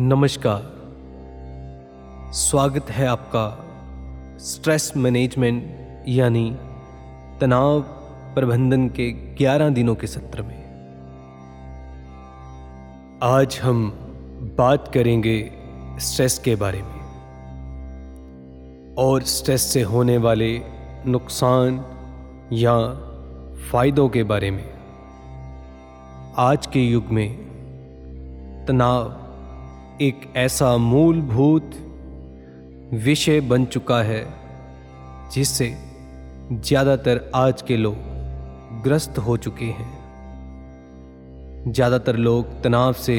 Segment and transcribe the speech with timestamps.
[0.00, 0.62] नमस्कार।
[2.32, 3.64] स्वागत है आपका
[4.38, 5.76] स्ट्रेस मैनेजमेंट
[6.08, 6.56] यानी
[7.40, 7.80] तनाव
[8.34, 10.64] प्रबंधन के 11 दिनों के सत्र में।
[13.22, 13.90] आज हम
[14.58, 15.52] बात करेंगे
[15.98, 17.00] स्ट्रेस के बारे में।
[18.98, 20.60] और स्ट्रेस से होने वाले
[21.06, 21.84] नुकसान
[22.52, 22.88] या
[23.72, 24.74] फायदों के बारे में।
[26.36, 27.44] आज के युग में
[28.68, 29.23] तनाव
[30.02, 31.70] एक ऐसा मूलभूत
[32.94, 34.24] विषय बन चुका है,
[35.32, 35.68] जिससे
[36.52, 37.94] ज़्यादातर आज के लोग
[38.84, 39.86] ग्रस्त हो चुके हैं।
[41.66, 43.16] ज़्यादातर लोग तनाव से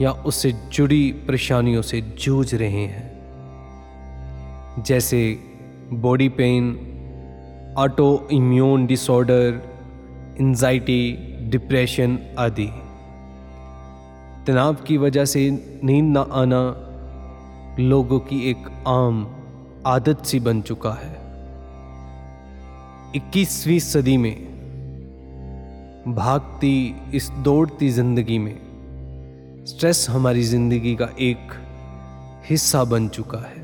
[0.00, 3.06] या उससे जुड़ी परेशानियों से जूझ रहे हैं।
[4.82, 5.22] जैसे
[6.02, 6.64] body pain
[8.32, 9.60] autoimmune disorder
[10.40, 11.02] anxiety
[11.50, 12.70] depression आदि।
[14.46, 15.50] तनाव की वजह से
[15.84, 16.62] नींद ना आना
[17.80, 19.26] लोगों की एक आम
[19.86, 21.14] आदत सी बन चुका है।
[23.16, 24.34] 21वीं सदी में
[26.08, 26.74] भागती
[27.14, 28.56] इस दौड़ती ज़िंदगी में
[29.66, 31.52] स्ट्रेस हमारी ज़िंदगी का एक
[32.50, 33.60] हिस्सा बन चुका है।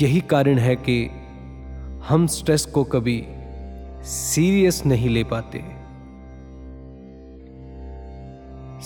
[0.00, 1.10] यही कारण है कि
[2.08, 3.22] हम स्ट्रेस को कभी
[4.04, 5.64] सीरियस नहीं ले पाते।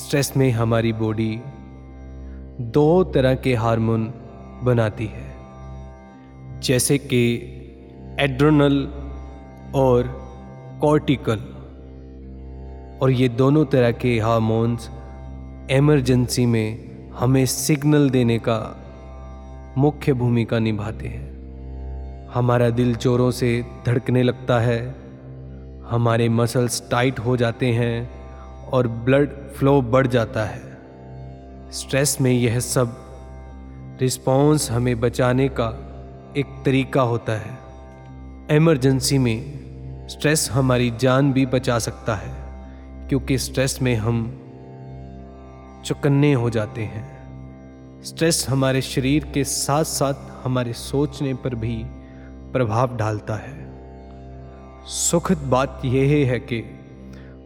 [0.08, 1.40] स्ट्रेस में हमारी बॉडी
[2.60, 4.14] दो तरह के हार्मोन
[4.62, 7.20] बनाती है। जैसे कि
[8.20, 8.88] एड्रोनल
[9.74, 10.02] और
[10.80, 11.38] कॉर्टिकल
[13.02, 14.90] और ये दोनों तरह के हार्मोन्स
[15.70, 18.76] एमरजेंसी में हमें सिग्नल देने का
[19.78, 24.94] मुख्य भूमिका निभाते हैं। हमारा दिल जोरों से धड़कने लगता है,
[25.90, 28.17] हमारे मसल्स टाइट हो जाते हैं
[28.72, 30.60] और ब्लड फ्लो बढ़ जाता है।
[31.72, 32.96] स्ट्रेस में यह सब
[34.00, 35.68] रिस्पॉन्स हमें बचाने का
[36.36, 37.58] एक तरीका होता है।
[38.56, 39.58] एमरजेंसी में
[40.08, 42.34] स्ट्रेस हमारी जान भी बचा सकता है,
[43.08, 44.24] क्योंकि स्ट्रेस में हम
[45.84, 51.82] चुकन्ने हो जाते हैं। स्ट्रेस हमारे शरीर के साथ साथ हमारे सोचने पर भी
[52.52, 53.66] प्रभाव डालता है।
[54.86, 56.60] सुखद बात यह है कि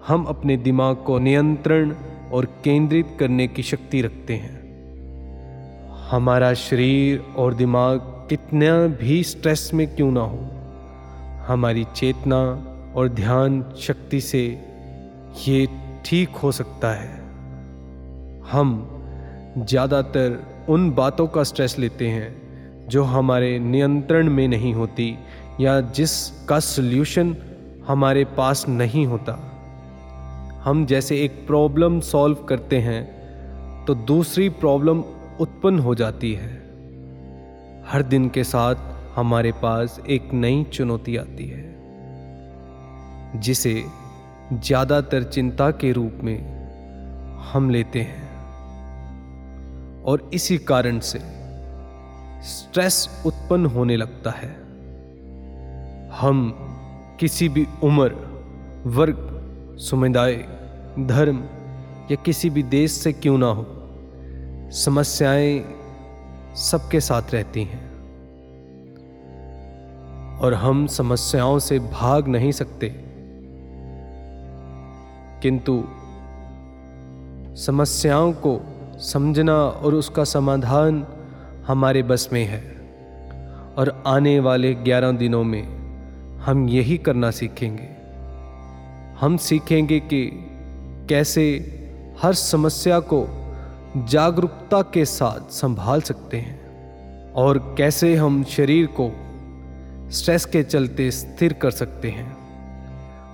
[0.09, 1.93] हम अपने दिमाग को नियंत्रण
[2.33, 4.61] और केंद्रित करने की शक्ति रखते हैं।
[6.11, 7.99] हमारा शरीर और दिमाग
[8.29, 10.39] कितना भी स्ट्रेस में क्यों ना हो,
[11.47, 12.41] हमारी चेतना
[12.97, 14.43] और ध्यान शक्ति से
[15.47, 15.67] ये
[16.05, 17.21] ठीक हो सकता है।
[18.53, 18.75] हम
[19.59, 20.39] ज़्यादातर
[20.69, 25.09] उन बातों का स्ट्रेस लेते हैं जो हमारे नियंत्रण में नहीं होती
[25.61, 27.35] या जिसका सल्यूशन
[27.87, 29.39] हमारे पास नहीं होता।
[30.65, 35.01] हम जैसे एक प्रॉब्लम सॉल्व करते हैं तो दूसरी प्रॉब्लम
[35.41, 36.51] उत्पन्न हो जाती है।
[37.87, 38.75] हर दिन के साथ
[39.15, 41.65] हमारे पास एक नई चुनौती आती है,
[43.37, 43.75] जिसे
[44.55, 46.39] ज़्यादातर चिंता के रूप में
[47.53, 48.31] हम लेते हैं।
[50.05, 51.19] और इसी कारण से
[52.49, 54.55] स्ट्रेस उत्पन्न होने लगता है।
[56.21, 56.51] हम
[57.21, 58.15] किसी भी उम्र,
[58.89, 59.29] वर्ग
[59.79, 60.35] समुदाय
[60.99, 61.45] धर्म
[62.11, 63.67] या किसी भी देश से क्यों ना हो,
[64.71, 65.65] समस्याएँ
[66.57, 67.93] सबके साथ रहती हैं।
[70.39, 72.89] और हम समस्याओं से भाग नहीं सकते।
[75.43, 75.85] किंतु
[77.57, 78.61] समस्याओं को
[78.99, 81.07] समझना और उसका समाधान
[81.67, 82.73] हमारे बस में है।
[83.79, 85.83] और आने वाले ग्यारह दिनों में
[86.39, 88.02] हम यही करना सीखेंगे।
[89.23, 90.31] हम सीखेंगे कि
[91.09, 91.43] कैसे
[92.23, 93.27] हर समस्या को
[94.09, 99.11] जागरूकता के साथ संभाल सकते हैं और कैसे हम शरीर को
[100.11, 102.37] स्ट्रेस के चलते स्थिर कर सकते हैं।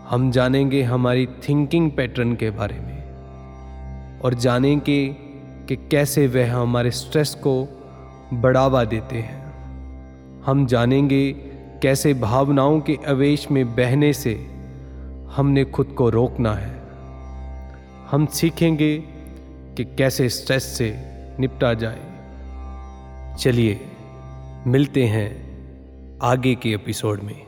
[0.09, 5.09] हम जानेंगे हमारी थिंकिंग पैटर्न के बारे में और जानेंगे
[5.69, 7.69] कि कैसे वह हमारे स्ट्रेस को
[8.33, 9.43] बढ़ावा देते हैं।
[10.47, 11.33] हम जानेंगे
[11.83, 14.58] कैसे भावनाओं के आवेश में बहने से
[15.37, 16.83] हमने खुद को रोकना है।
[18.11, 18.99] हम सीखेंगे
[19.77, 20.95] कि कैसे स्ट्रेस से
[21.41, 22.03] निपटा जाए।
[23.39, 23.81] चलिए,
[24.67, 25.49] मिलते हैं
[26.23, 27.48] आगे के एपिसोड में।